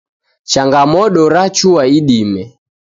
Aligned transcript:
Changamodo 0.51 1.21
rachua 1.35 1.83
idime 1.97 2.43